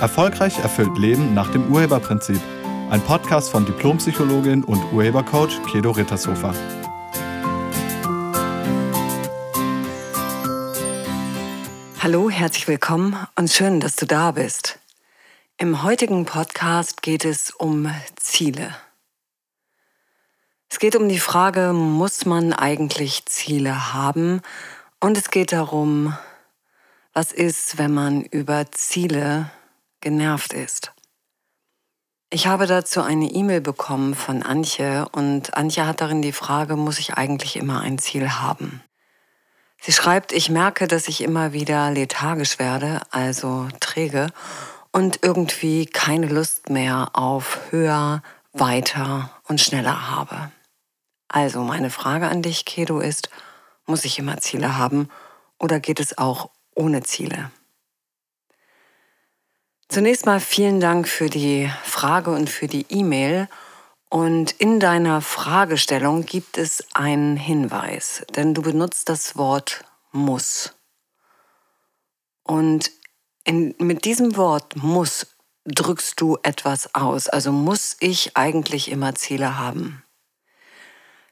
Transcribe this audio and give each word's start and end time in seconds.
Erfolgreich 0.00 0.58
erfüllt 0.58 0.96
Leben 0.96 1.34
nach 1.34 1.52
dem 1.52 1.70
Urheberprinzip. 1.70 2.40
Ein 2.88 3.02
Podcast 3.02 3.50
von 3.50 3.66
Diplompsychologin 3.66 4.64
und 4.64 4.82
Urhebercoach 4.94 5.60
Kedo 5.70 5.90
Rittershofer. 5.90 6.54
Hallo, 12.02 12.30
herzlich 12.30 12.66
willkommen 12.66 13.14
und 13.36 13.50
schön, 13.50 13.80
dass 13.80 13.94
du 13.96 14.06
da 14.06 14.30
bist. 14.30 14.78
Im 15.58 15.82
heutigen 15.82 16.24
Podcast 16.24 17.02
geht 17.02 17.26
es 17.26 17.50
um 17.50 17.92
Ziele. 18.16 18.74
Es 20.70 20.78
geht 20.78 20.96
um 20.96 21.10
die 21.10 21.18
Frage, 21.18 21.74
muss 21.74 22.24
man 22.24 22.54
eigentlich 22.54 23.26
Ziele 23.26 23.92
haben? 23.92 24.40
Und 24.98 25.18
es 25.18 25.30
geht 25.30 25.52
darum, 25.52 26.16
was 27.12 27.32
ist, 27.32 27.76
wenn 27.76 27.92
man 27.92 28.22
über 28.22 28.70
Ziele 28.72 29.50
genervt 30.00 30.52
ist. 30.52 30.92
Ich 32.30 32.46
habe 32.46 32.66
dazu 32.66 33.02
eine 33.02 33.26
E-Mail 33.26 33.60
bekommen 33.60 34.14
von 34.14 34.42
Antje 34.42 35.08
und 35.10 35.56
Antje 35.56 35.86
hat 35.86 36.00
darin 36.00 36.22
die 36.22 36.32
Frage, 36.32 36.76
muss 36.76 37.00
ich 37.00 37.14
eigentlich 37.14 37.56
immer 37.56 37.80
ein 37.80 37.98
Ziel 37.98 38.30
haben? 38.30 38.82
Sie 39.80 39.92
schreibt, 39.92 40.32
ich 40.32 40.50
merke, 40.50 40.86
dass 40.86 41.08
ich 41.08 41.22
immer 41.22 41.52
wieder 41.52 41.90
lethargisch 41.90 42.58
werde, 42.58 43.00
also 43.10 43.66
träge 43.80 44.28
und 44.92 45.20
irgendwie 45.22 45.86
keine 45.86 46.26
Lust 46.26 46.70
mehr 46.70 47.10
auf 47.14 47.58
höher, 47.70 48.22
weiter 48.52 49.30
und 49.48 49.60
schneller 49.60 50.10
habe. 50.10 50.52
Also 51.28 51.62
meine 51.62 51.90
Frage 51.90 52.28
an 52.28 52.42
dich, 52.42 52.64
Kedo, 52.64 53.00
ist, 53.00 53.30
muss 53.86 54.04
ich 54.04 54.18
immer 54.18 54.38
Ziele 54.38 54.76
haben 54.76 55.08
oder 55.58 55.80
geht 55.80 56.00
es 56.00 56.18
auch 56.18 56.50
ohne 56.74 57.02
Ziele? 57.02 57.50
Zunächst 59.90 60.24
mal 60.24 60.38
vielen 60.38 60.78
Dank 60.78 61.08
für 61.08 61.28
die 61.28 61.68
Frage 61.82 62.30
und 62.30 62.48
für 62.48 62.68
die 62.68 62.86
E-Mail. 62.90 63.48
Und 64.08 64.52
in 64.52 64.78
deiner 64.78 65.20
Fragestellung 65.20 66.24
gibt 66.26 66.58
es 66.58 66.84
einen 66.94 67.36
Hinweis, 67.36 68.24
denn 68.36 68.54
du 68.54 68.62
benutzt 68.62 69.08
das 69.08 69.36
Wort 69.36 69.84
muss. 70.12 70.74
Und 72.44 72.92
in, 73.42 73.74
mit 73.78 74.04
diesem 74.04 74.36
Wort 74.36 74.76
muss 74.76 75.26
drückst 75.64 76.20
du 76.20 76.38
etwas 76.44 76.94
aus. 76.94 77.28
Also 77.28 77.50
muss 77.50 77.96
ich 77.98 78.36
eigentlich 78.36 78.92
immer 78.92 79.16
Ziele 79.16 79.58
haben. 79.58 80.04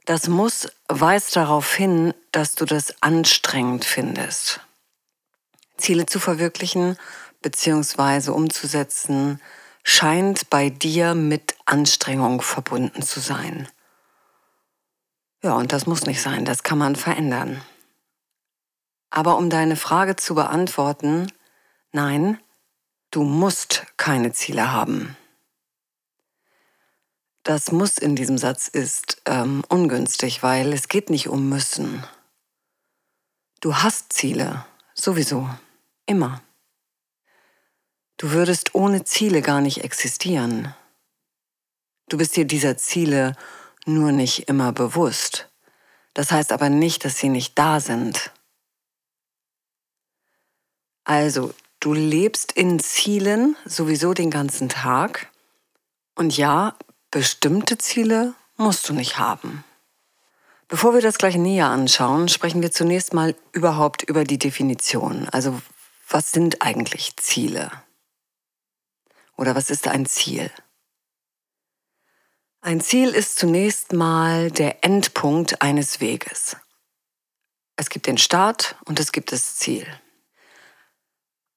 Das 0.05 0.27
muss 0.27 0.69
weist 0.89 1.37
darauf 1.37 1.73
hin, 1.73 2.13
dass 2.33 2.57
du 2.57 2.65
das 2.65 3.01
anstrengend 3.03 3.85
findest. 3.85 4.61
Ziele 5.77 6.07
zu 6.07 6.19
verwirklichen 6.19 6.99
beziehungsweise 7.41 8.33
umzusetzen, 8.33 9.41
scheint 9.83 10.51
bei 10.51 10.71
dir 10.71 11.15
mit 11.15 11.55
Anstrengung 11.65 12.43
verbunden 12.43 13.03
zu 13.03 13.21
sein. 13.21 13.69
Ja, 15.43 15.55
und 15.55 15.73
das 15.73 15.87
muss 15.87 16.07
nicht 16.07 16.21
sein, 16.21 16.45
das 16.45 16.63
kann 16.63 16.79
man 16.79 16.97
verändern. 16.97 17.63
Aber 19.11 19.39
um 19.39 19.51
deine 19.51 19.77
Frage 19.77 20.17
zu 20.17 20.35
beantworten, 20.35 21.33
nein, 21.93 22.39
du 23.11 23.23
musst 23.23 23.87
keine 23.97 24.33
Ziele 24.33 24.73
haben. 24.73 25.17
Das 27.45 27.73
muss 27.73 27.97
in 27.97 28.15
diesem 28.15 28.37
Satz 28.37 28.69
ist 28.69 29.23
ähm, 29.25 29.65
ungünstig, 29.69 30.43
weil 30.43 30.73
es 30.75 30.89
geht 30.89 31.09
nicht 31.09 31.29
um 31.29 31.49
müssen. 31.49 32.05
Du 33.61 33.77
hast 33.77 34.13
Ziele, 34.13 34.67
sowieso, 34.95 35.49
immer. 36.05 36.43
Du 38.19 38.33
würdest 38.33 38.75
ohne 38.75 39.05
Ziele 39.05 39.43
gar 39.43 39.61
nicht 39.61 39.85
existieren. 39.85 40.75
Du 42.09 42.19
bist 42.19 42.35
dir 42.37 42.45
dieser 42.45 42.77
Ziele 42.77 43.37
nur 43.87 44.11
nicht 44.11 44.49
immer 44.49 44.73
bewusst. 44.73 45.49
Das 46.15 46.33
heißt 46.33 46.51
aber 46.51 46.69
nicht, 46.69 47.05
dass 47.05 47.19
sie 47.19 47.29
nicht 47.29 47.57
da 47.57 47.79
sind. 47.79 48.33
Also, 51.05 51.55
du 51.79 51.95
lebst 51.95 52.51
in 52.53 52.81
Zielen 52.81 53.57
sowieso 53.65 54.15
den 54.15 54.31
ganzen 54.31 54.69
Tag. 54.69 55.31
Und 56.17 56.37
ja, 56.37 56.75
bestimmte 57.13 57.79
Ziele 57.79 58.35
musst 58.57 58.89
du 58.89 58.95
nicht 58.95 59.19
haben. 59.19 59.65
Bevor 60.67 60.93
wir 60.93 61.03
das 61.03 61.19
gleich 61.19 61.37
näher 61.37 61.69
anschauen, 61.69 62.29
sprechen 62.29 62.63
wir 62.63 62.73
zunächst 62.73 63.15
mal 63.15 63.37
überhaupt 63.53 64.03
über 64.03 64.25
die 64.25 64.39
Definition. 64.39 65.29
Also, 65.31 65.63
was 66.09 66.33
sind 66.33 66.63
eigentlich 66.63 67.17
Ziele? 67.17 67.71
Oder 69.39 69.55
was 69.55 69.71
ist 69.71 69.87
ein 69.87 70.05
Ziel? 70.05 70.51
Ein 72.61 72.81
Ziel 72.81 73.11
ist 73.11 73.39
zunächst 73.39 73.93
mal 73.93 74.51
der 74.51 74.85
Endpunkt 74.85 75.63
eines 75.63 76.01
Weges. 76.01 76.57
Es 77.77 77.89
gibt 77.89 78.09
den 78.09 78.19
Start 78.19 78.75
und 78.85 78.99
es 78.99 79.13
gibt 79.13 79.31
das 79.31 79.57
Ziel. 79.57 79.87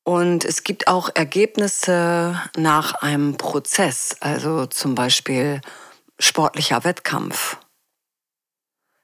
Und 0.04 0.46
es 0.46 0.64
gibt 0.64 0.88
auch 0.88 1.10
Ergebnisse 1.14 2.40
nach 2.56 2.94
einem 3.02 3.38
Prozess, 3.38 4.16
also 4.20 4.68
zum 4.68 4.94
Beispiel 4.94 5.60
sportlicher 6.20 6.84
Wettkampf. 6.84 7.58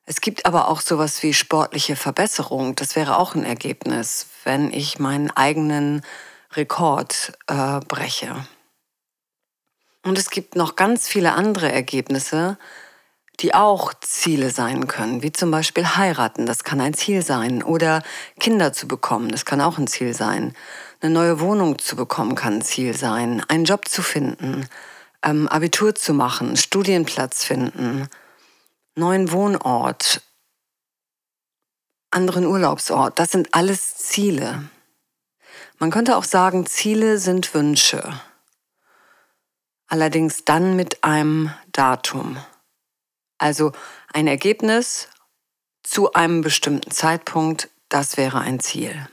Es 0.05 0.21
gibt 0.21 0.45
aber 0.45 0.67
auch 0.67 0.81
sowas 0.81 1.23
wie 1.23 1.33
sportliche 1.33 1.95
Verbesserung. 1.95 2.75
Das 2.75 2.95
wäre 2.95 3.17
auch 3.17 3.33
ein 3.33 3.43
Ergebnis, 3.43 4.27
wenn 4.43 4.71
ich 4.71 4.99
meinen 4.99 5.31
eigenen 5.31 6.03
Rekord 6.53 7.33
äh, 7.47 7.79
breche. 7.79 8.47
Und 10.07 10.17
es 10.17 10.29
gibt 10.29 10.55
noch 10.55 10.77
ganz 10.77 11.09
viele 11.09 11.33
andere 11.33 11.69
Ergebnisse, 11.69 12.57
die 13.41 13.53
auch 13.53 13.93
Ziele 13.99 14.51
sein 14.51 14.87
können, 14.87 15.21
wie 15.21 15.33
zum 15.33 15.51
Beispiel 15.51 15.85
heiraten, 15.85 16.45
das 16.45 16.63
kann 16.63 16.79
ein 16.79 16.93
Ziel 16.93 17.21
sein, 17.21 17.61
oder 17.61 18.01
Kinder 18.39 18.71
zu 18.71 18.87
bekommen, 18.87 19.27
das 19.27 19.43
kann 19.43 19.59
auch 19.59 19.77
ein 19.77 19.87
Ziel 19.87 20.13
sein. 20.13 20.55
Eine 21.01 21.13
neue 21.13 21.41
Wohnung 21.41 21.77
zu 21.77 21.97
bekommen 21.97 22.35
kann 22.35 22.53
ein 22.53 22.61
Ziel 22.61 22.95
sein, 22.95 23.43
einen 23.49 23.65
Job 23.65 23.89
zu 23.89 24.01
finden, 24.01 24.69
ähm, 25.23 25.49
Abitur 25.49 25.93
zu 25.93 26.13
machen, 26.13 26.55
Studienplatz 26.55 27.43
finden, 27.43 28.07
neuen 28.95 29.33
Wohnort, 29.33 30.21
anderen 32.11 32.45
Urlaubsort, 32.45 33.19
das 33.19 33.31
sind 33.31 33.53
alles 33.53 33.97
Ziele. 33.97 34.63
Man 35.79 35.91
könnte 35.91 36.15
auch 36.15 36.23
sagen, 36.23 36.65
Ziele 36.65 37.17
sind 37.17 37.53
Wünsche 37.53 38.21
allerdings 39.87 40.45
dann 40.45 40.75
mit 40.75 41.03
einem 41.03 41.51
Datum. 41.71 42.37
Also 43.37 43.71
ein 44.13 44.27
Ergebnis 44.27 45.09
zu 45.83 46.13
einem 46.13 46.41
bestimmten 46.41 46.91
Zeitpunkt, 46.91 47.69
das 47.89 48.17
wäre 48.17 48.39
ein 48.39 48.59
Ziel. 48.59 49.07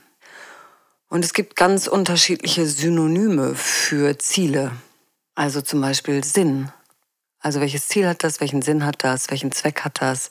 Und 1.07 1.23
es 1.23 1.33
gibt 1.33 1.55
ganz 1.55 1.87
unterschiedliche 1.87 2.65
Synonyme 2.65 3.55
für 3.55 4.17
Ziele. 4.17 4.71
Also 5.35 5.61
zum 5.61 5.81
Beispiel 5.81 6.23
Sinn. 6.23 6.71
Also 7.39 7.61
welches 7.61 7.87
Ziel 7.87 8.07
hat 8.07 8.23
das, 8.23 8.41
welchen 8.41 8.61
Sinn 8.61 8.85
hat 8.85 9.03
das, 9.03 9.29
welchen 9.29 9.51
Zweck 9.51 9.81
hat 9.81 10.01
das 10.01 10.29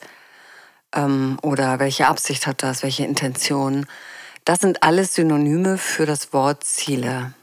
ähm, 0.93 1.39
oder 1.41 1.79
welche 1.79 2.07
Absicht 2.07 2.45
hat 2.45 2.61
das, 2.61 2.83
welche 2.83 3.05
Intention. 3.05 3.85
Das 4.43 4.59
sind 4.59 4.83
alles 4.83 5.15
Synonyme 5.15 5.77
für 5.77 6.05
das 6.05 6.33
Wort 6.33 6.63
Ziele. 6.63 7.33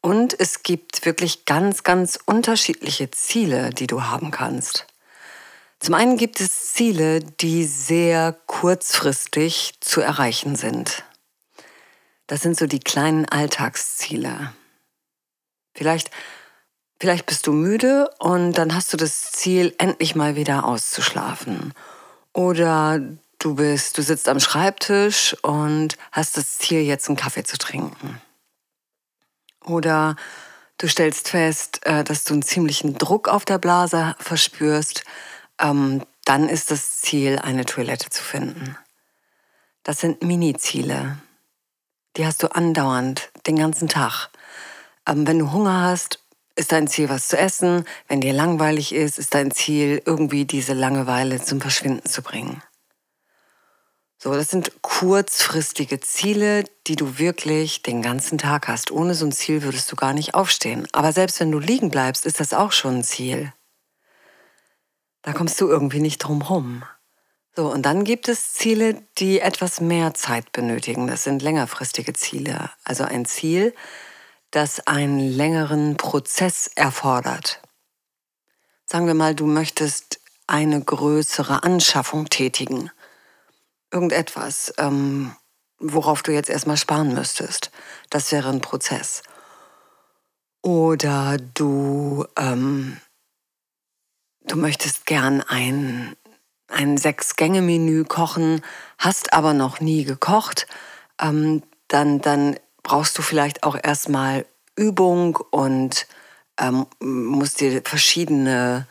Und 0.00 0.38
es 0.38 0.62
gibt 0.62 1.04
wirklich 1.04 1.44
ganz, 1.44 1.82
ganz 1.82 2.18
unterschiedliche 2.24 3.10
Ziele, 3.10 3.70
die 3.70 3.86
du 3.86 4.04
haben 4.04 4.30
kannst. 4.30 4.86
Zum 5.80 5.94
einen 5.94 6.16
gibt 6.16 6.40
es 6.40 6.72
Ziele, 6.72 7.20
die 7.20 7.64
sehr 7.64 8.36
kurzfristig 8.46 9.74
zu 9.80 10.00
erreichen 10.00 10.56
sind. 10.56 11.04
Das 12.26 12.42
sind 12.42 12.56
so 12.56 12.66
die 12.66 12.80
kleinen 12.80 13.26
Alltagsziele. 13.26 14.52
Vielleicht, 15.74 16.10
vielleicht 17.00 17.26
bist 17.26 17.46
du 17.46 17.52
müde 17.52 18.10
und 18.18 18.52
dann 18.54 18.74
hast 18.74 18.92
du 18.92 18.96
das 18.96 19.32
Ziel, 19.32 19.74
endlich 19.78 20.14
mal 20.14 20.36
wieder 20.36 20.64
auszuschlafen. 20.64 21.72
Oder 22.32 23.00
du 23.38 23.54
bist, 23.54 23.96
du 23.98 24.02
sitzt 24.02 24.28
am 24.28 24.40
Schreibtisch 24.40 25.36
und 25.42 25.96
hast 26.12 26.36
das 26.36 26.58
Ziel, 26.58 26.80
jetzt 26.80 27.08
einen 27.08 27.16
Kaffee 27.16 27.44
zu 27.44 27.56
trinken. 27.56 28.20
Oder 29.68 30.16
du 30.78 30.88
stellst 30.88 31.28
fest, 31.28 31.84
äh, 31.86 32.04
dass 32.04 32.24
du 32.24 32.34
einen 32.34 32.42
ziemlichen 32.42 32.94
Druck 32.94 33.28
auf 33.28 33.44
der 33.44 33.58
Blase 33.58 34.16
verspürst. 34.18 35.04
Ähm, 35.60 36.02
dann 36.24 36.48
ist 36.48 36.70
das 36.70 37.00
Ziel, 37.00 37.38
eine 37.38 37.64
Toilette 37.64 38.10
zu 38.10 38.22
finden. 38.22 38.76
Das 39.82 40.00
sind 40.00 40.22
Mini-Ziele. 40.22 41.18
Die 42.16 42.26
hast 42.26 42.42
du 42.42 42.48
andauernd, 42.54 43.30
den 43.46 43.56
ganzen 43.56 43.88
Tag. 43.88 44.28
Ähm, 45.06 45.26
wenn 45.26 45.38
du 45.38 45.52
Hunger 45.52 45.82
hast, 45.82 46.20
ist 46.56 46.72
dein 46.72 46.88
Ziel, 46.88 47.08
was 47.08 47.28
zu 47.28 47.38
essen. 47.38 47.84
Wenn 48.08 48.20
dir 48.20 48.32
langweilig 48.32 48.92
ist, 48.94 49.18
ist 49.18 49.34
dein 49.34 49.50
Ziel, 49.50 50.02
irgendwie 50.04 50.44
diese 50.44 50.74
Langeweile 50.74 51.40
zum 51.40 51.60
Verschwinden 51.60 52.08
zu 52.08 52.22
bringen. 52.22 52.62
So, 54.20 54.34
das 54.34 54.48
sind 54.48 54.82
kurzfristige 54.82 56.00
Ziele, 56.00 56.64
die 56.88 56.96
du 56.96 57.18
wirklich 57.18 57.82
den 57.84 58.02
ganzen 58.02 58.36
Tag 58.36 58.66
hast. 58.66 58.90
Ohne 58.90 59.14
so 59.14 59.24
ein 59.24 59.30
Ziel 59.30 59.62
würdest 59.62 59.92
du 59.92 59.96
gar 59.96 60.12
nicht 60.12 60.34
aufstehen. 60.34 60.88
Aber 60.90 61.12
selbst 61.12 61.38
wenn 61.38 61.52
du 61.52 61.60
liegen 61.60 61.88
bleibst, 61.88 62.26
ist 62.26 62.40
das 62.40 62.52
auch 62.52 62.72
schon 62.72 62.96
ein 62.96 63.04
Ziel. 63.04 63.52
Da 65.22 65.32
kommst 65.32 65.60
du 65.60 65.68
irgendwie 65.68 66.00
nicht 66.00 66.18
drum 66.18 66.42
rum. 66.42 66.82
So, 67.54 67.70
und 67.70 67.82
dann 67.82 68.02
gibt 68.02 68.28
es 68.28 68.54
Ziele, 68.54 69.00
die 69.18 69.38
etwas 69.38 69.80
mehr 69.80 70.14
Zeit 70.14 70.50
benötigen. 70.50 71.06
Das 71.06 71.22
sind 71.22 71.40
längerfristige 71.40 72.12
Ziele. 72.12 72.70
Also 72.82 73.04
ein 73.04 73.24
Ziel, 73.24 73.72
das 74.50 74.84
einen 74.88 75.20
längeren 75.20 75.96
Prozess 75.96 76.68
erfordert. 76.74 77.62
Sagen 78.84 79.06
wir 79.06 79.14
mal, 79.14 79.36
du 79.36 79.46
möchtest 79.46 80.20
eine 80.48 80.82
größere 80.82 81.62
Anschaffung 81.62 82.28
tätigen 82.28 82.90
irgendetwas, 83.92 84.72
ähm, 84.78 85.34
worauf 85.78 86.22
du 86.22 86.32
jetzt 86.32 86.50
erstmal 86.50 86.76
sparen 86.76 87.14
müsstest. 87.14 87.70
Das 88.10 88.32
wäre 88.32 88.48
ein 88.50 88.60
Prozess. 88.60 89.22
Oder 90.62 91.36
du, 91.54 92.26
ähm, 92.36 92.98
du 94.42 94.56
möchtest 94.56 95.06
gern 95.06 95.42
ein, 95.42 96.16
ein 96.68 96.96
Sechs-Gänge-Menü 96.96 98.04
kochen, 98.04 98.62
hast 98.98 99.32
aber 99.32 99.54
noch 99.54 99.80
nie 99.80 100.04
gekocht, 100.04 100.66
ähm, 101.20 101.62
dann, 101.86 102.20
dann 102.20 102.56
brauchst 102.82 103.16
du 103.16 103.22
vielleicht 103.22 103.62
auch 103.62 103.76
erstmal 103.80 104.46
Übung 104.76 105.36
und 105.36 106.06
ähm, 106.58 106.86
musst 107.00 107.60
dir 107.60 107.82
verschiedene 107.84 108.86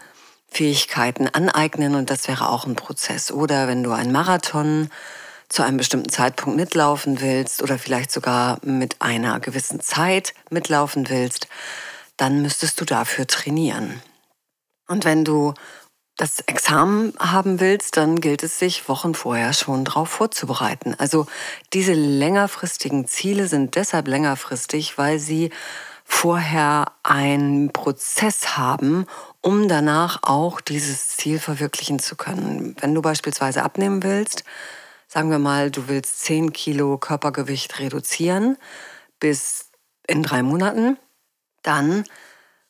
Fähigkeiten 0.50 1.28
aneignen 1.28 1.96
und 1.96 2.10
das 2.10 2.28
wäre 2.28 2.50
auch 2.50 2.66
ein 2.66 2.76
Prozess. 2.76 3.32
Oder 3.32 3.68
wenn 3.68 3.84
du 3.84 3.92
einen 3.92 4.12
Marathon 4.12 4.90
zu 5.50 5.64
einem 5.64 5.78
bestimmten 5.78 6.10
Zeitpunkt 6.10 6.58
mitlaufen 6.58 7.22
willst 7.22 7.62
oder 7.62 7.78
vielleicht 7.80 8.12
sogar 8.12 8.60
mit 8.64 9.02
einer 9.02 9.40
gewissen 9.40 9.80
Zeit 9.80 10.34
mitlaufen 10.50 11.10
willst, 11.10 11.48
dann 12.18 12.42
müsstest 12.42 12.82
du 12.82 12.86
dafür 12.86 13.28
trainieren. 13.28 14.02
Und 14.88 15.06
wenn 15.06 15.24
du 15.24 15.54
das 16.18 16.40
Examen 16.40 17.14
haben 17.20 17.60
willst, 17.60 17.96
dann 17.96 18.20
gilt 18.20 18.42
es 18.42 18.58
sich 18.58 18.90
Wochen 18.90 19.14
vorher 19.14 19.54
schon 19.54 19.86
darauf 19.86 20.10
vorzubereiten. 20.10 20.96
Also 20.98 21.28
diese 21.74 21.94
längerfristigen 21.94 23.08
Ziele 23.08 23.48
sind 23.48 23.76
deshalb 23.76 24.08
längerfristig, 24.08 24.98
weil 24.98 25.20
sie 25.20 25.52
vorher 26.04 26.94
einen 27.04 27.72
Prozess 27.72 28.58
haben, 28.58 29.06
um 29.48 29.70
danach 29.70 30.24
auch 30.24 30.60
dieses 30.60 31.16
Ziel 31.16 31.40
verwirklichen 31.40 32.00
zu 32.00 32.18
können. 32.18 32.76
Wenn 32.82 32.94
du 32.94 33.02
beispielsweise 33.02 33.64
abnehmen 33.64 34.04
willst, 34.04 34.44
sagen 35.08 35.32
wir 35.32 35.40
mal, 35.40 35.72
du 35.72 35.88
willst 35.88 36.20
10 36.26 36.52
Kilo 36.52 36.98
Körpergewicht 36.98 37.80
reduzieren 37.80 38.58
bis 39.22 39.70
in 40.06 40.22
drei 40.22 40.44
Monaten, 40.44 40.98
dann, 41.64 42.04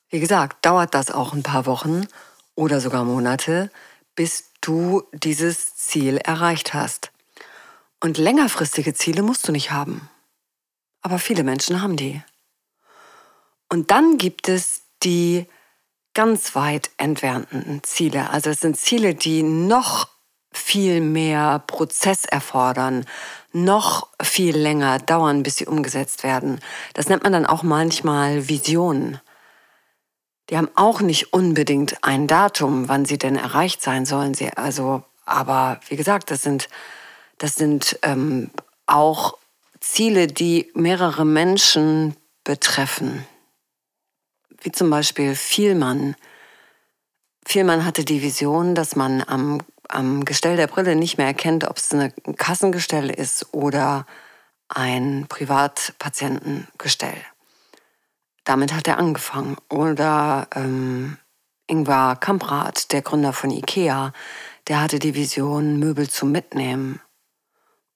wie 0.10 0.20
gesagt, 0.20 0.64
dauert 0.68 0.94
das 0.94 1.10
auch 1.10 1.34
ein 1.34 1.42
paar 1.42 1.66
Wochen 1.66 2.06
oder 2.54 2.80
sogar 2.80 3.04
Monate, 3.06 3.72
bis 4.14 4.52
du 4.62 5.02
dieses 5.14 5.76
Ziel 5.78 6.18
erreicht 6.18 6.76
hast. 6.76 7.12
Und 8.04 8.20
längerfristige 8.20 8.94
Ziele 8.94 9.24
musst 9.24 9.48
du 9.48 9.52
nicht 9.52 9.72
haben. 9.72 10.12
Aber 11.02 11.18
viele 11.18 11.44
Menschen 11.44 11.82
haben 11.82 11.98
die. 11.98 12.22
Und 13.68 13.90
dann 13.90 14.20
gibt 14.20 14.48
es 14.48 14.84
die 15.02 15.48
ganz 16.18 16.56
weit 16.56 16.90
entfernten 16.98 17.84
Ziele. 17.84 18.32
Also 18.32 18.50
es 18.50 18.60
sind 18.60 18.76
Ziele, 18.76 19.14
die 19.14 19.44
noch 19.44 20.08
viel 20.52 21.00
mehr 21.00 21.60
Prozess 21.68 22.26
erfordern, 22.26 23.06
noch 23.54 24.08
viel 24.20 24.58
länger 24.58 24.98
dauern, 24.98 25.44
bis 25.44 25.58
sie 25.58 25.68
umgesetzt 25.68 26.24
werden. 26.24 26.60
Das 26.96 27.08
nennt 27.08 27.22
man 27.22 27.34
dann 27.34 27.46
auch 27.46 27.62
manchmal 27.62 28.50
Visionen. 28.50 29.22
Die 30.50 30.58
haben 30.58 30.70
auch 30.74 31.02
nicht 31.02 31.34
unbedingt 31.34 32.04
ein 32.04 32.26
Datum, 32.26 32.90
wann 32.90 33.06
sie 33.06 33.20
denn 33.20 33.36
erreicht 33.36 33.84
sein 33.84 34.08
sollen. 34.08 34.34
Sie 34.34 34.50
also, 34.58 35.04
aber 35.24 35.80
wie 35.88 35.98
gesagt, 35.98 36.32
das 36.32 36.42
sind 36.42 36.68
das 37.38 37.54
sind 37.54 38.00
ähm, 38.02 38.50
auch 38.88 39.38
Ziele, 39.82 40.26
die 40.26 40.72
mehrere 40.74 41.26
Menschen 41.26 42.16
betreffen 42.44 43.24
wie 44.62 44.72
zum 44.72 44.90
Beispiel 44.90 45.36
Vielmann. 45.36 46.16
Vielmann 47.46 47.86
hatte 47.86 48.04
die 48.04 48.22
Vision, 48.22 48.76
dass 48.76 48.96
man 48.96 49.24
am, 49.26 49.60
am 49.88 50.26
Gestell 50.26 50.58
der 50.58 50.68
Brille 50.68 50.96
nicht 50.96 51.18
mehr 51.18 51.28
erkennt, 51.28 51.64
ob 51.64 51.78
es 51.78 51.94
ein 51.94 52.14
Kassengestell 52.36 53.10
ist 53.10 53.54
oder 53.54 54.06
ein 54.70 55.28
Privatpatientengestell. 55.30 57.18
Damit 58.44 58.74
hat 58.74 58.88
er 58.88 58.98
angefangen. 58.98 59.58
Oder 59.70 60.48
ähm, 60.56 61.18
Ingvar 61.68 62.18
Kamprad, 62.18 62.92
der 62.92 63.02
Gründer 63.02 63.34
von 63.34 63.52
IKEA, 63.52 64.14
der 64.68 64.82
hatte 64.82 65.00
die 65.00 65.16
Vision, 65.16 65.80
Möbel 65.80 66.10
zu 66.10 66.26
mitnehmen. 66.26 67.02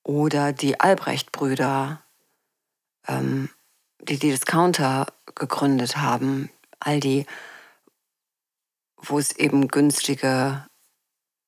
Oder 0.03 0.51
die 0.51 0.79
Albrecht-Brüder, 0.79 2.01
ähm, 3.07 3.49
die 4.01 4.17
die 4.17 4.31
Discounter 4.31 5.07
gegründet 5.35 5.97
haben, 5.97 6.49
Aldi, 6.79 7.25
wo 8.97 9.19
es 9.19 9.35
eben 9.35 9.67
günstige 9.67 10.65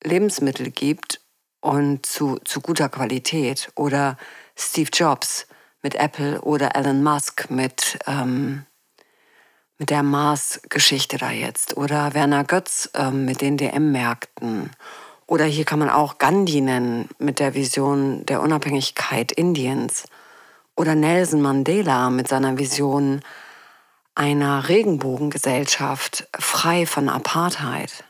Lebensmittel 0.02 0.70
gibt 0.70 1.20
und 1.60 2.04
zu, 2.06 2.36
zu 2.44 2.60
guter 2.60 2.88
Qualität. 2.88 3.70
Oder 3.74 4.16
Steve 4.56 4.90
Jobs 4.92 5.46
mit 5.82 5.94
Apple 5.94 6.40
oder 6.42 6.76
Elon 6.76 7.02
Musk 7.02 7.50
mit, 7.50 7.98
ähm, 8.06 8.66
mit 9.78 9.90
der 9.90 10.02
Mars-Geschichte 10.02 11.18
da 11.18 11.30
jetzt. 11.30 11.76
Oder 11.76 12.14
Werner 12.14 12.44
Götz 12.44 12.90
ähm, 12.94 13.24
mit 13.24 13.40
den 13.40 13.56
DM-Märkten. 13.56 14.70
Oder 15.26 15.46
hier 15.46 15.64
kann 15.64 15.78
man 15.78 15.90
auch 15.90 16.18
Gandhi 16.18 16.60
nennen 16.60 17.08
mit 17.18 17.38
der 17.38 17.54
Vision 17.54 18.26
der 18.26 18.42
Unabhängigkeit 18.42 19.32
Indiens. 19.32 20.04
Oder 20.76 20.94
Nelson 20.94 21.40
Mandela 21.40 22.10
mit 22.10 22.28
seiner 22.28 22.58
Vision 22.58 23.20
einer 24.14 24.68
Regenbogengesellschaft 24.68 26.28
frei 26.38 26.86
von 26.86 27.08
Apartheid. 27.08 28.04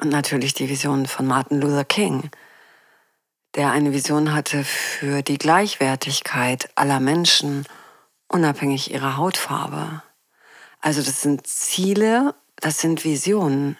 Und 0.00 0.10
natürlich 0.10 0.54
die 0.54 0.68
Vision 0.68 1.06
von 1.06 1.26
Martin 1.26 1.60
Luther 1.60 1.84
King, 1.84 2.30
der 3.54 3.70
eine 3.70 3.92
Vision 3.92 4.32
hatte 4.32 4.64
für 4.64 5.22
die 5.22 5.38
Gleichwertigkeit 5.38 6.70
aller 6.74 7.00
Menschen, 7.00 7.66
unabhängig 8.28 8.92
ihrer 8.92 9.16
Hautfarbe. 9.16 10.02
Also 10.80 11.02
das 11.02 11.22
sind 11.22 11.46
Ziele, 11.46 12.34
das 12.56 12.78
sind 12.78 13.04
Visionen. 13.04 13.76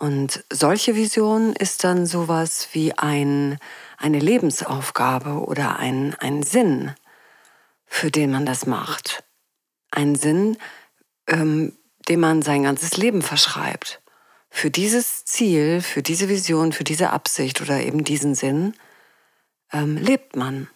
Und 0.00 0.44
solche 0.50 0.94
Visionen 0.94 1.54
ist 1.54 1.84
dann 1.84 2.06
sowas 2.06 2.70
wie 2.72 2.94
ein, 2.94 3.58
eine 3.98 4.18
Lebensaufgabe 4.18 5.44
oder 5.44 5.78
ein, 5.78 6.14
ein 6.14 6.42
Sinn, 6.42 6.94
für 7.84 8.10
den 8.10 8.30
man 8.30 8.46
das 8.46 8.64
macht. 8.64 9.22
Ein 9.90 10.14
Sinn, 10.14 10.56
ähm, 11.26 11.76
dem 12.08 12.20
man 12.20 12.40
sein 12.40 12.62
ganzes 12.62 12.96
Leben 12.96 13.20
verschreibt. 13.20 14.00
Für 14.48 14.70
dieses 14.70 15.26
Ziel, 15.26 15.82
für 15.82 16.02
diese 16.02 16.30
Vision, 16.30 16.72
für 16.72 16.84
diese 16.84 17.10
Absicht 17.10 17.60
oder 17.60 17.82
eben 17.82 18.02
diesen 18.02 18.34
Sinn 18.34 18.72
ähm, 19.70 19.98
lebt 19.98 20.34
man. 20.34 20.70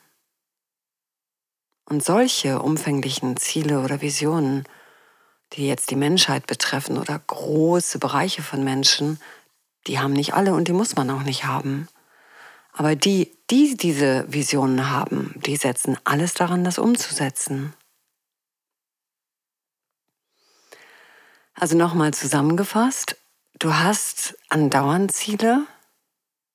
Und 1.87 2.04
solche 2.04 2.61
umfänglichen 2.61 3.38
Ziele 3.38 3.81
oder 3.81 4.02
Visionen, 4.02 4.64
die 5.54 5.66
jetzt 5.66 5.90
die 5.90 5.96
Menschheit 5.96 6.46
betreffen 6.46 6.99
oder 6.99 7.18
große 7.18 7.99
Bereiche 7.99 8.42
von 8.42 8.64
Menschen, 8.64 9.20
die 9.87 9.99
haben 9.99 10.12
nicht 10.12 10.34
alle 10.34 10.54
und 10.54 10.68
die 10.68 10.73
muss 10.73 10.96
man 10.96 11.11
auch 11.11 11.23
nicht 11.23 11.44
haben. 11.44 11.88
Aber 12.73 12.96
die, 12.96 13.30
die 13.50 13.76
diese 13.76 14.25
Visionen 14.32 14.90
haben, 14.90 15.34
die 15.46 15.56
setzen 15.56 15.96
alles 16.04 16.34
daran, 16.34 16.64
das 16.64 16.78
umzusetzen. 16.78 17.73
Also 21.54 21.76
nochmal 21.76 22.12
zusammengefasst, 22.12 23.16
du 23.61 23.75
hast 23.75 24.37
andauernd 24.49 25.12
Ziele. 25.12 25.66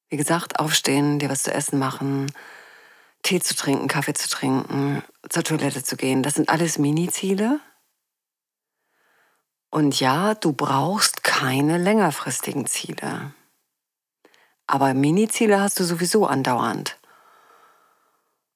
Wie 0.09 0.17
gesagt, 0.17 0.59
aufstehen, 0.59 1.19
dir 1.19 1.29
was 1.29 1.43
zu 1.43 1.53
essen 1.53 1.79
machen, 1.79 2.31
Tee 3.21 3.39
zu 3.39 3.55
trinken, 3.55 3.87
Kaffee 3.87 4.13
zu 4.13 4.27
trinken, 4.27 5.03
zur 5.29 5.43
Toilette 5.43 5.83
zu 5.83 5.95
gehen. 5.95 6.23
Das 6.23 6.33
sind 6.33 6.49
alles 6.49 6.77
Mini-Ziele. 6.79 7.61
Und 9.71 9.99
ja, 9.99 10.33
du 10.35 10.53
brauchst 10.53 11.23
keine 11.23 11.77
längerfristigen 11.77 12.65
Ziele. 12.65 13.33
Aber 14.67 14.93
Mini-Ziele 14.93 15.59
hast 15.59 15.79
du 15.79 15.83
sowieso 15.83 16.25
andauernd. 16.25 16.97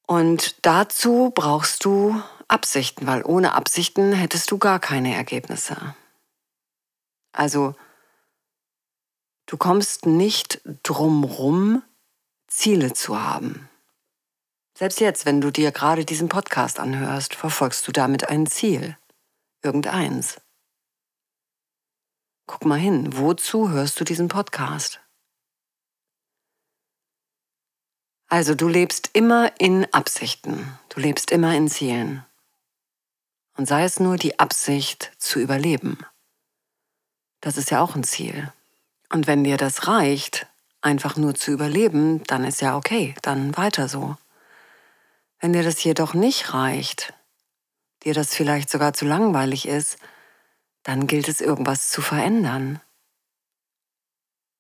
Und 0.08 0.66
dazu 0.66 1.32
brauchst 1.34 1.86
du 1.86 2.22
Absichten, 2.48 3.08
weil 3.08 3.24
ohne 3.24 3.54
Absichten 3.54 4.12
hättest 4.12 4.52
du 4.52 4.58
gar 4.58 4.80
keine 4.80 5.16
Ergebnisse. 5.16 5.96
Also 7.32 7.76
du 9.46 9.58
kommst 9.58 10.06
nicht 10.06 10.62
drumrum, 10.84 11.84
Ziele 12.48 12.94
zu 12.94 13.22
haben. 13.22 13.70
Selbst 14.78 15.00
jetzt, 15.00 15.26
wenn 15.26 15.42
du 15.42 15.52
dir 15.52 15.72
gerade 15.72 16.06
diesen 16.06 16.30
Podcast 16.30 16.80
anhörst, 16.80 17.36
verfolgst 17.36 17.88
du 17.88 17.92
damit 17.92 18.30
ein 18.30 18.46
Ziel. 18.46 18.98
Irgendeins. 19.62 20.42
Guck 22.46 22.66
mal 22.66 22.80
hin, 22.80 23.18
wozu 23.18 23.70
hörst 23.70 24.00
du 24.00 24.04
diesen 24.04 24.28
Podcast? 24.28 25.00
Also 28.28 28.56
du 28.56 28.68
lebst 28.68 29.12
immer 29.14 29.52
in 29.60 29.86
Absichten, 29.94 30.78
du 30.90 31.00
lebst 31.00 31.32
immer 31.32 31.56
in 31.56 31.70
Zielen. 31.70 32.26
Und 33.56 33.68
sei 33.68 33.84
es 33.84 34.00
nur 34.00 34.18
die 34.18 34.40
Absicht 34.40 35.12
zu 35.18 35.40
überleben. 35.40 36.00
Das 37.40 37.58
ist 37.58 37.70
ja 37.72 37.82
auch 37.82 37.96
ein 37.96 38.04
Ziel. 38.04 38.52
Und 39.10 39.28
wenn 39.28 39.44
dir 39.44 39.58
das 39.58 39.88
reicht, 39.88 40.48
einfach 40.82 41.16
nur 41.16 41.36
zu 41.36 41.52
überleben, 41.52 42.24
dann 42.24 42.44
ist 42.44 42.62
ja 42.62 42.76
okay, 42.76 43.14
dann 43.22 43.56
weiter 43.56 43.88
so. 43.88 44.18
Wenn 45.40 45.54
dir 45.54 45.64
das 45.64 45.84
jedoch 45.84 46.14
nicht 46.14 46.54
reicht, 46.54 47.14
dir 48.04 48.14
das 48.14 48.34
vielleicht 48.34 48.70
sogar 48.70 48.94
zu 48.94 49.06
langweilig 49.06 49.68
ist, 49.68 49.98
dann 50.84 51.08
gilt 51.08 51.28
es 51.28 51.42
irgendwas 51.42 51.90
zu 51.90 52.02
verändern. 52.02 52.82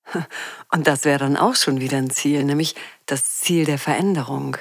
Und 0.71 0.87
das 0.87 1.05
wäre 1.05 1.19
dann 1.19 1.37
auch 1.37 1.55
schon 1.55 1.79
wieder 1.79 1.97
ein 1.97 2.09
Ziel, 2.09 2.43
nämlich 2.43 2.75
das 3.05 3.39
Ziel 3.39 3.65
der 3.65 3.79
Veränderung. 3.79 4.57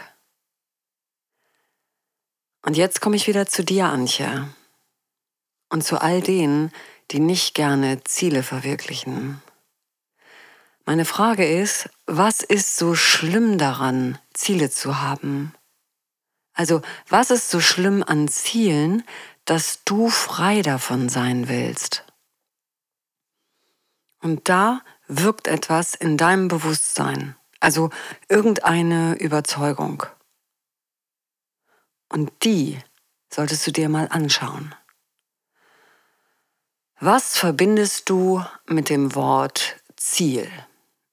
Und 2.64 2.76
jetzt 2.76 3.00
komme 3.00 3.16
ich 3.16 3.26
wieder 3.26 3.47
zu 3.47 3.64
dir, 3.64 3.87
Antje. 3.87 4.49
Und 5.69 5.83
zu 5.83 6.00
all 6.00 6.21
denen, 6.21 6.71
die 7.11 7.19
nicht 7.19 7.54
gerne 7.54 8.04
Ziele 8.04 8.42
verwirklichen. 8.42 9.42
Meine 10.85 11.04
Frage 11.04 11.47
ist, 11.47 11.88
was 12.07 12.42
ist 12.42 12.76
so 12.76 12.95
schlimm 12.95 13.59
daran, 13.59 14.19
Ziele 14.35 14.71
zu 14.71 15.00
haben? 15.00 15.54
Also, 16.54 16.83
was 17.09 17.31
ist 17.31 17.50
so 17.50 17.61
schlimm 17.61 18.02
an 18.02 18.28
Zielen, 18.28 19.04
dass 19.45 19.85
du 19.85 20.09
frei 20.09 20.63
davon 20.63 21.09
sein 21.09 21.49
willst? 21.49 22.05
Und 24.21 24.49
da 24.49 24.83
wirkt 25.09 25.49
etwas 25.49 25.95
in 25.95 26.17
deinem 26.17 26.49
Bewusstsein, 26.49 27.37
also 27.61 27.91
irgendeine 28.29 29.15
Überzeugung. 29.15 30.05
Und 32.09 32.31
die 32.45 32.79
solltest 33.29 33.67
du 33.67 33.73
dir 33.73 33.89
mal 33.89 34.09
anschauen. 34.11 34.75
Was 37.01 37.37
verbindest 37.37 38.09
du 38.11 38.45
mit 38.67 38.89
dem 38.89 39.15
Wort 39.17 39.77
Ziel? 39.97 40.49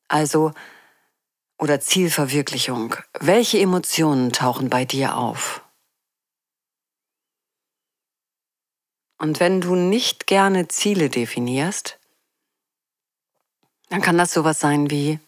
Also, 0.08 0.52
oder 1.58 1.80
Zielverwirklichung. 1.80 2.96
Welche 3.20 3.60
Emotionen 3.60 4.32
tauchen 4.32 4.70
bei 4.70 4.86
dir 4.86 5.16
auf? 5.18 5.64
Und 9.20 9.40
wenn 9.40 9.62
du 9.62 9.76
nicht 9.76 10.28
gerne 10.28 10.70
Ziele 10.70 11.10
definierst, 11.10 12.00
dann 13.90 14.02
kann 14.02 14.18
das 14.18 14.34
sowas 14.34 14.60
sein 14.60 14.90
wie 14.90 15.20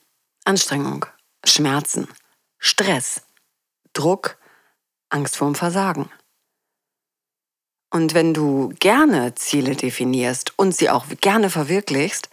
Anstrengung, 0.46 1.06
Schmerzen, 1.44 2.08
Stress, 2.58 3.22
Druck, 3.94 4.38
Angst 5.10 5.36
vorm 5.36 5.56
Versagen. 5.56 6.10
Und 7.90 8.14
wenn 8.14 8.34
du 8.34 8.74
gerne 8.80 9.36
Ziele 9.36 9.76
definierst 9.76 10.58
und 10.58 10.74
sie 10.74 10.90
auch 10.90 11.06
gerne 11.20 11.50
verwirklichst, 11.50 12.30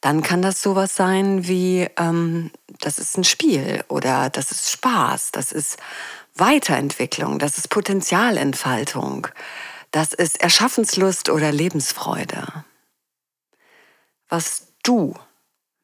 dann 0.00 0.22
kann 0.22 0.40
das 0.40 0.62
sowas 0.62 0.94
sein 0.94 1.46
wie, 1.48 1.88
ähm, 1.96 2.52
das 2.80 2.98
ist 2.98 3.18
ein 3.18 3.24
Spiel 3.24 3.84
oder 3.88 4.30
das 4.30 4.52
ist 4.52 4.70
Spaß, 4.70 5.32
das 5.32 5.50
ist 5.52 5.78
Weiterentwicklung, 6.36 7.38
das 7.38 7.58
ist 7.58 7.68
Potenzialentfaltung, 7.68 9.26
das 9.90 10.12
ist 10.12 10.40
Erschaffenslust 10.40 11.30
oder 11.30 11.52
Lebensfreude. 11.52 12.64
Was 14.28 14.68
du 14.82 15.14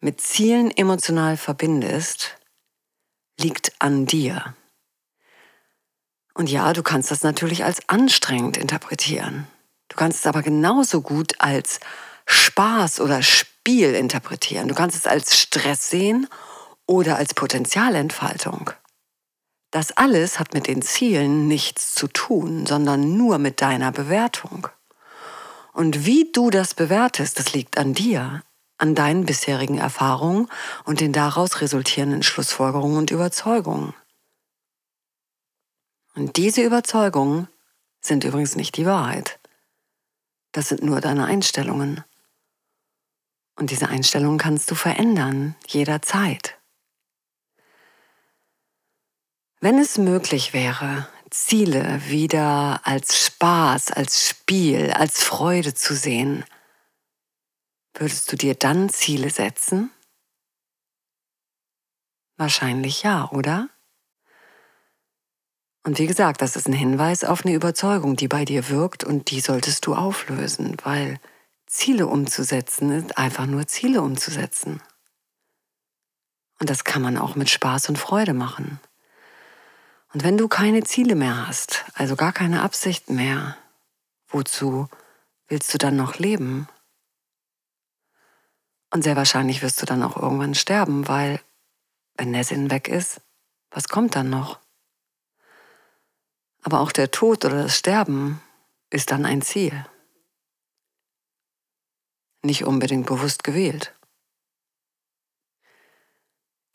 mit 0.00 0.20
Zielen 0.20 0.70
emotional 0.70 1.36
verbindest, 1.36 2.36
liegt 3.38 3.72
an 3.80 4.06
dir. 4.06 4.54
Und 6.34 6.50
ja, 6.50 6.72
du 6.72 6.82
kannst 6.82 7.10
das 7.10 7.22
natürlich 7.22 7.64
als 7.64 7.88
anstrengend 7.88 8.56
interpretieren. 8.56 9.46
Du 9.88 9.96
kannst 9.96 10.20
es 10.20 10.26
aber 10.26 10.42
genauso 10.42 11.00
gut 11.00 11.40
als 11.40 11.80
Spaß 12.26 13.00
oder 13.00 13.22
Spiel 13.22 13.94
interpretieren. 13.94 14.68
Du 14.68 14.74
kannst 14.74 14.96
es 14.96 15.06
als 15.06 15.38
Stress 15.38 15.90
sehen 15.90 16.28
oder 16.86 17.16
als 17.16 17.34
Potenzialentfaltung. 17.34 18.70
Das 19.70 19.96
alles 19.96 20.38
hat 20.38 20.54
mit 20.54 20.68
den 20.68 20.82
Zielen 20.82 21.48
nichts 21.48 21.94
zu 21.94 22.08
tun, 22.08 22.66
sondern 22.66 23.16
nur 23.16 23.38
mit 23.38 23.60
deiner 23.60 23.92
Bewertung. 23.92 24.68
Und 25.72 26.06
wie 26.06 26.30
du 26.32 26.50
das 26.50 26.74
bewertest, 26.74 27.38
das 27.38 27.52
liegt 27.52 27.76
an 27.76 27.92
dir, 27.92 28.42
an 28.78 28.94
deinen 28.94 29.26
bisherigen 29.26 29.78
Erfahrungen 29.78 30.48
und 30.84 31.00
den 31.00 31.12
daraus 31.12 31.60
resultierenden 31.60 32.22
Schlussfolgerungen 32.22 32.98
und 32.98 33.10
Überzeugungen. 33.10 33.94
Und 36.14 36.36
diese 36.36 36.62
Überzeugungen 36.62 37.48
sind 38.00 38.24
übrigens 38.24 38.56
nicht 38.56 38.76
die 38.76 38.86
Wahrheit. 38.86 39.38
Das 40.52 40.68
sind 40.68 40.82
nur 40.82 41.02
deine 41.02 41.26
Einstellungen. 41.26 42.02
Und 43.56 43.70
diese 43.70 43.88
Einstellungen 43.88 44.38
kannst 44.38 44.70
du 44.70 44.74
verändern, 44.74 45.56
jederzeit. 45.66 46.56
Wenn 49.66 49.80
es 49.80 49.98
möglich 49.98 50.52
wäre, 50.52 51.08
Ziele 51.28 52.00
wieder 52.06 52.82
als 52.84 53.26
Spaß, 53.26 53.90
als 53.90 54.28
Spiel, 54.28 54.92
als 54.92 55.24
Freude 55.24 55.74
zu 55.74 55.96
sehen, 55.96 56.44
würdest 57.92 58.30
du 58.30 58.36
dir 58.36 58.54
dann 58.54 58.90
Ziele 58.90 59.28
setzen? 59.28 59.90
Wahrscheinlich 62.36 63.02
ja, 63.02 63.28
oder? 63.32 63.68
Und 65.82 65.98
wie 65.98 66.06
gesagt, 66.06 66.42
das 66.42 66.54
ist 66.54 66.68
ein 66.68 66.72
Hinweis 66.72 67.24
auf 67.24 67.44
eine 67.44 67.56
Überzeugung, 67.56 68.14
die 68.14 68.28
bei 68.28 68.44
dir 68.44 68.68
wirkt 68.68 69.02
und 69.02 69.32
die 69.32 69.40
solltest 69.40 69.84
du 69.86 69.96
auflösen, 69.96 70.76
weil 70.84 71.18
Ziele 71.66 72.06
umzusetzen 72.06 72.92
ist 72.92 73.18
einfach 73.18 73.46
nur 73.46 73.66
Ziele 73.66 74.00
umzusetzen. 74.00 74.80
Und 76.60 76.70
das 76.70 76.84
kann 76.84 77.02
man 77.02 77.18
auch 77.18 77.34
mit 77.34 77.50
Spaß 77.50 77.88
und 77.88 77.98
Freude 77.98 78.32
machen. 78.32 78.78
Und 80.16 80.24
wenn 80.24 80.38
du 80.38 80.48
keine 80.48 80.82
Ziele 80.82 81.14
mehr 81.14 81.46
hast, 81.46 81.84
also 81.92 82.16
gar 82.16 82.32
keine 82.32 82.62
Absichten 82.62 83.16
mehr, 83.16 83.54
wozu 84.28 84.88
willst 85.46 85.74
du 85.74 85.76
dann 85.76 85.96
noch 85.96 86.18
leben? 86.18 86.68
Und 88.90 89.02
sehr 89.02 89.14
wahrscheinlich 89.14 89.60
wirst 89.60 89.82
du 89.82 89.84
dann 89.84 90.02
auch 90.02 90.16
irgendwann 90.16 90.54
sterben, 90.54 91.06
weil 91.06 91.38
wenn 92.16 92.32
der 92.32 92.44
Sinn 92.44 92.70
weg 92.70 92.88
ist, 92.88 93.20
was 93.70 93.88
kommt 93.88 94.16
dann 94.16 94.30
noch? 94.30 94.58
Aber 96.62 96.80
auch 96.80 96.92
der 96.92 97.10
Tod 97.10 97.44
oder 97.44 97.64
das 97.64 97.76
Sterben 97.76 98.40
ist 98.88 99.10
dann 99.10 99.26
ein 99.26 99.42
Ziel. 99.42 99.84
Nicht 102.40 102.64
unbedingt 102.64 103.04
bewusst 103.04 103.44
gewählt. 103.44 103.94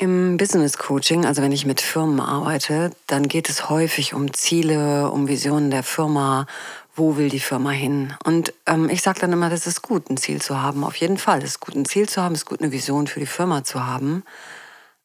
Im 0.01 0.35
Business 0.37 0.79
Coaching, 0.79 1.27
also 1.27 1.43
wenn 1.43 1.51
ich 1.51 1.67
mit 1.67 1.79
Firmen 1.79 2.21
arbeite, 2.21 2.89
dann 3.05 3.27
geht 3.27 3.49
es 3.49 3.69
häufig 3.69 4.15
um 4.15 4.33
Ziele, 4.33 5.11
um 5.11 5.27
Visionen 5.27 5.69
der 5.69 5.83
Firma, 5.83 6.47
wo 6.95 7.17
will 7.17 7.29
die 7.29 7.39
Firma 7.39 7.69
hin. 7.69 8.15
Und 8.23 8.51
ähm, 8.65 8.89
ich 8.89 9.03
sage 9.03 9.19
dann 9.19 9.31
immer, 9.31 9.51
das 9.51 9.67
ist 9.67 9.83
gut, 9.83 10.09
ein 10.09 10.17
Ziel 10.17 10.41
zu 10.41 10.59
haben. 10.59 10.83
Auf 10.83 10.95
jeden 10.95 11.19
Fall, 11.19 11.43
es 11.43 11.51
ist 11.51 11.59
gut, 11.59 11.75
ein 11.75 11.85
Ziel 11.85 12.09
zu 12.09 12.19
haben, 12.19 12.33
es 12.33 12.39
ist 12.39 12.45
gut, 12.47 12.61
eine 12.61 12.71
Vision 12.71 13.05
für 13.05 13.19
die 13.19 13.27
Firma 13.27 13.63
zu 13.63 13.85
haben. 13.85 14.23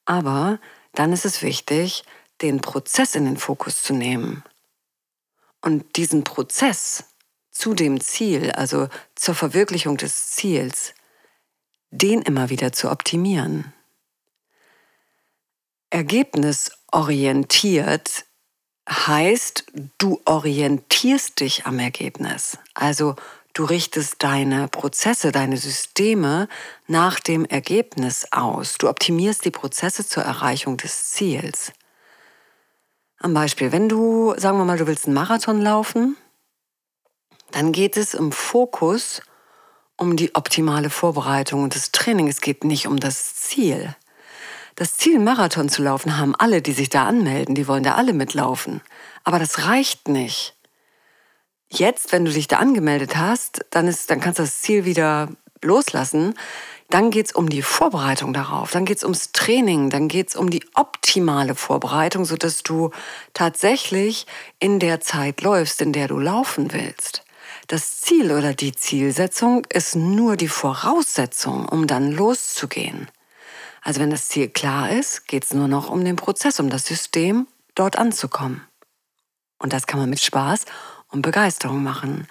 Aber 0.07 0.59
dann 0.95 1.13
ist 1.13 1.27
es 1.27 1.43
wichtig, 1.43 2.05
den 2.41 2.63
Prozess 2.63 3.15
in 3.15 3.27
den 3.27 3.37
Fokus 3.37 3.83
zu 3.83 3.93
nehmen. 3.93 4.45
Und 5.61 5.97
diesen 5.97 6.25
Prozess 6.25 7.05
zu 7.51 7.75
dem 7.75 8.01
Ziel, 8.01 8.51
also 8.53 8.89
zur 9.15 9.35
Verwirklichung 9.35 9.99
des 9.99 10.31
Ziels, 10.31 10.95
den 11.91 12.23
immer 12.23 12.49
wieder 12.49 12.73
zu 12.73 12.91
optimieren. 12.91 13.75
Ergebnisorientiert 15.97 18.27
heißt, 18.87 19.65
du 19.97 20.21
orientierst 20.27 21.41
dich 21.41 21.65
am 21.65 21.79
Ergebnis. 21.79 22.59
Also 22.75 23.17
du 23.55 23.65
richtest 23.65 24.23
deine 24.23 24.69
Prozesse, 24.69 25.33
deine 25.33 25.57
Systeme 25.57 26.49
nach 26.87 27.19
dem 27.19 27.47
Ergebnis 27.47 28.31
aus. 28.31 28.77
Du 28.77 28.91
optimierst 28.91 29.47
die 29.47 29.51
Prozesse 29.51 30.07
zur 30.07 30.23
Erreichung 30.23 30.77
des 30.77 31.13
Ziels. 31.13 31.73
Am 33.19 33.33
Beispiel, 33.33 33.73
wenn 33.73 33.89
du, 33.89 34.35
sagen 34.37 34.59
wir 34.59 34.67
mal, 34.67 34.77
du 34.77 34.87
willst 34.87 35.07
einen 35.07 35.15
Marathon 35.15 35.63
laufen, 35.63 36.19
dann 37.53 37.73
geht 37.73 37.97
es 37.97 38.13
im 38.13 38.33
Fokus 38.33 39.23
um 39.97 40.19
die 40.19 40.35
optimale 40.35 40.91
Vorbereitung 40.91 41.63
und 41.63 41.75
das 41.75 41.91
Training. 41.91 42.29
Es 42.29 42.43
geht 42.43 42.65
nicht 42.65 42.87
um 42.87 43.01
das 43.01 43.37
Ziel. 43.37 43.97
Das 44.77 44.99
Ziel, 44.99 45.19
Marathon 45.19 45.71
zu 45.71 45.83
laufen, 45.83 46.19
haben 46.19 46.35
alle, 46.37 46.61
die 46.61 46.73
sich 46.73 46.91
da 46.91 47.07
anmelden. 47.07 47.55
Die 47.55 47.67
wollen 47.67 47.83
da 47.83 47.95
alle 47.95 48.13
mitlaufen. 48.13 48.83
Aber 49.25 49.39
das 49.39 49.67
reicht 49.67 50.07
nicht. 50.07 50.55
Jetzt, 51.71 52.13
wenn 52.13 52.27
du 52.27 52.31
dich 52.31 52.47
da 52.47 52.59
angemeldet 52.59 53.17
hast, 53.17 53.65
dann, 53.71 53.89
ist, 53.89 54.11
dann 54.11 54.21
kannst 54.21 54.39
du 54.39 54.43
das 54.43 54.61
Ziel 54.61 54.85
wieder 54.85 55.31
loslassen. 55.63 56.35
Dann 56.91 57.11
geht 57.11 57.27
es 57.27 57.33
um 57.33 57.49
die 57.49 57.63
Vorbereitung 57.63 58.33
darauf, 58.33 58.71
dann 58.71 58.85
geht 58.85 58.99
es 58.99 59.03
ums 59.03 59.33
Training, 59.33 59.91
dann 59.91 60.07
geht 60.07 60.29
es 60.29 60.37
um 60.37 60.51
die 60.51 60.65
optimale 60.75 61.57
Vorbereitung, 61.57 62.25
sodass 62.25 62.63
du 62.63 62.91
tatsächlich 63.35 64.27
in 64.61 64.79
der 64.79 65.01
Zeit 65.01 65.41
läufst, 65.41 65.83
in 65.83 65.93
der 65.93 66.07
du 66.07 66.21
laufen 66.21 66.73
willst. 66.73 67.25
Das 67.67 68.01
Ziel 68.01 68.31
oder 68.31 68.55
die 68.55 68.73
Zielsetzung 68.73 69.67
ist 69.69 69.97
nur 69.97 70.37
die 70.37 70.47
Voraussetzung, 70.47 71.69
um 71.69 71.89
dann 71.89 72.13
loszugehen. 72.13 73.09
Also 73.87 74.01
wenn 74.01 74.11
das 74.11 74.27
Ziel 74.27 74.49
klar 74.49 74.91
ist, 74.91 75.29
geht 75.29 75.45
es 75.45 75.55
nur 75.55 75.69
noch 75.69 75.91
um 75.91 76.05
den 76.05 76.17
Prozess, 76.17 76.59
um 76.59 76.71
das 76.71 76.87
System, 76.87 77.47
dort 77.77 77.97
anzukommen. 77.97 78.67
Und 79.61 79.73
das 79.73 79.87
kann 79.87 80.01
man 80.01 80.11
mit 80.11 80.19
Spaß 80.19 80.65
und 81.13 81.23
Begeisterung 81.23 81.85
machen. 81.85 82.27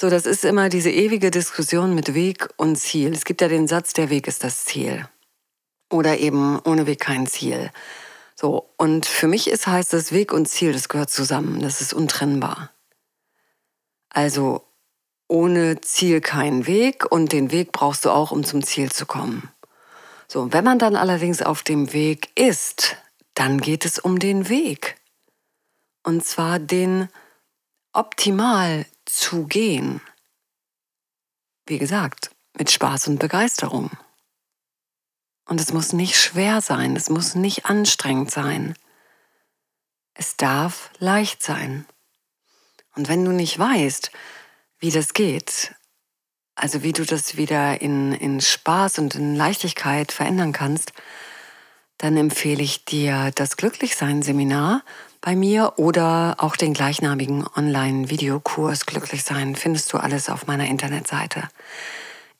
So, 0.00 0.08
das 0.08 0.24
ist 0.24 0.46
immer 0.46 0.70
diese 0.70 0.90
ewige 0.90 1.30
Diskussion 1.30 1.94
mit 1.94 2.14
Weg 2.14 2.48
und 2.56 2.76
Ziel. 2.76 3.12
Es 3.12 3.26
gibt 3.26 3.42
ja 3.42 3.48
den 3.48 3.68
Satz, 3.68 3.92
der 3.92 4.08
Weg 4.08 4.26
ist 4.26 4.44
das 4.44 4.64
Ziel. 4.64 5.06
Oder 5.90 6.16
eben 6.16 6.58
ohne 6.60 6.86
Weg 6.86 7.00
kein 7.00 7.26
Ziel. 7.26 7.70
So, 8.34 8.72
und 8.78 9.04
für 9.04 9.28
mich 9.28 9.50
ist 9.50 9.66
heißt 9.66 9.92
das 9.92 10.10
Weg 10.10 10.32
und 10.32 10.46
Ziel, 10.46 10.72
das 10.72 10.88
gehört 10.88 11.10
zusammen, 11.10 11.60
das 11.60 11.82
ist 11.82 11.92
untrennbar. 11.92 12.70
Also 14.08 14.62
ohne 15.28 15.82
Ziel 15.82 16.22
kein 16.22 16.66
Weg 16.66 17.04
und 17.12 17.32
den 17.32 17.50
Weg 17.50 17.72
brauchst 17.72 18.06
du 18.06 18.10
auch, 18.10 18.32
um 18.32 18.42
zum 18.42 18.62
Ziel 18.62 18.90
zu 18.90 19.04
kommen. 19.04 19.52
So, 20.32 20.50
wenn 20.50 20.64
man 20.64 20.78
dann 20.78 20.96
allerdings 20.96 21.42
auf 21.42 21.62
dem 21.62 21.92
Weg 21.92 22.30
ist, 22.40 22.96
dann 23.34 23.60
geht 23.60 23.84
es 23.84 23.98
um 23.98 24.18
den 24.18 24.48
Weg. 24.48 24.96
Und 26.04 26.24
zwar 26.24 26.58
den 26.58 27.10
optimal 27.92 28.86
zu 29.04 29.44
gehen. 29.44 30.00
Wie 31.66 31.76
gesagt, 31.76 32.30
mit 32.56 32.70
Spaß 32.70 33.08
und 33.08 33.18
Begeisterung. 33.18 33.90
Und 35.44 35.60
es 35.60 35.74
muss 35.74 35.92
nicht 35.92 36.16
schwer 36.16 36.62
sein, 36.62 36.96
es 36.96 37.10
muss 37.10 37.34
nicht 37.34 37.66
anstrengend 37.66 38.30
sein. 38.30 38.74
Es 40.14 40.38
darf 40.38 40.88
leicht 40.96 41.42
sein. 41.42 41.84
Und 42.94 43.08
wenn 43.08 43.22
du 43.22 43.32
nicht 43.32 43.58
weißt, 43.58 44.10
wie 44.78 44.90
das 44.90 45.12
geht, 45.12 45.74
also 46.54 46.82
wie 46.82 46.92
du 46.92 47.04
das 47.04 47.36
wieder 47.36 47.80
in, 47.80 48.12
in 48.12 48.40
Spaß 48.40 48.98
und 48.98 49.14
in 49.14 49.34
Leichtigkeit 49.34 50.12
verändern 50.12 50.52
kannst, 50.52 50.92
dann 51.98 52.16
empfehle 52.16 52.62
ich 52.62 52.84
dir 52.84 53.30
das 53.34 53.56
Glücklichsein-Seminar 53.56 54.82
bei 55.20 55.36
mir 55.36 55.74
oder 55.76 56.34
auch 56.38 56.56
den 56.56 56.74
gleichnamigen 56.74 57.46
Online-Videokurs 57.56 58.86
Glücklichsein 58.86 59.54
findest 59.54 59.92
du 59.92 59.98
alles 59.98 60.28
auf 60.28 60.48
meiner 60.48 60.66
Internetseite. 60.66 61.44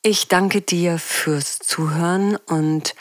Ich 0.02 0.26
danke 0.26 0.62
dir 0.62 0.99
fürs 0.99 1.61
Zuhören 1.61 2.37
und 2.47 2.97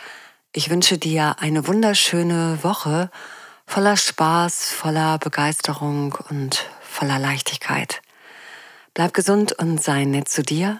ich 0.53 0.70
wünsche 0.70 1.00
dir 1.00 1.38
eine 1.39 1.65
wunderschöne 1.65 2.60
Woche 2.62 3.10
voller 3.65 3.98
Spaß, 3.98 4.70
voller 4.70 5.18
Begeisterung 5.18 6.15
und 6.30 6.70
voller 6.82 7.18
Leichtigkeit. 7.18 8.03
Bleib 8.94 9.15
gesund 9.15 9.53
und 9.53 9.82
sei 9.82 10.06
nett 10.06 10.30
zu 10.30 10.44
dir 10.44 10.80